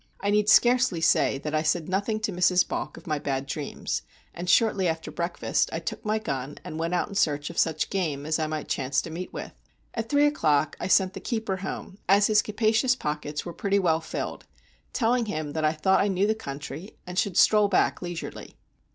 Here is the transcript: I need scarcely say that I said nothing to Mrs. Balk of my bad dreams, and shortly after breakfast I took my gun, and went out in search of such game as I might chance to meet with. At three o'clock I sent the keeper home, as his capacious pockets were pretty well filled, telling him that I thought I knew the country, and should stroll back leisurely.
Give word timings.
I 0.19 0.31
need 0.31 0.49
scarcely 0.49 0.99
say 0.99 1.37
that 1.37 1.53
I 1.53 1.61
said 1.61 1.87
nothing 1.87 2.19
to 2.21 2.31
Mrs. 2.31 2.67
Balk 2.67 2.97
of 2.97 3.05
my 3.05 3.19
bad 3.19 3.45
dreams, 3.45 4.01
and 4.33 4.49
shortly 4.49 4.87
after 4.87 5.11
breakfast 5.11 5.69
I 5.71 5.77
took 5.77 6.03
my 6.03 6.17
gun, 6.17 6.57
and 6.63 6.79
went 6.79 6.95
out 6.95 7.07
in 7.07 7.13
search 7.13 7.51
of 7.51 7.59
such 7.59 7.91
game 7.91 8.25
as 8.25 8.39
I 8.39 8.47
might 8.47 8.67
chance 8.67 8.99
to 9.03 9.11
meet 9.11 9.31
with. 9.31 9.51
At 9.93 10.09
three 10.09 10.25
o'clock 10.25 10.75
I 10.79 10.87
sent 10.87 11.13
the 11.13 11.19
keeper 11.19 11.57
home, 11.57 11.99
as 12.09 12.25
his 12.25 12.41
capacious 12.41 12.95
pockets 12.95 13.45
were 13.45 13.53
pretty 13.53 13.77
well 13.77 14.01
filled, 14.01 14.47
telling 14.91 15.27
him 15.27 15.53
that 15.53 15.63
I 15.65 15.73
thought 15.73 16.01
I 16.01 16.07
knew 16.07 16.25
the 16.25 16.33
country, 16.33 16.97
and 17.05 17.19
should 17.19 17.37
stroll 17.37 17.67
back 17.67 18.01
leisurely. 18.01 18.57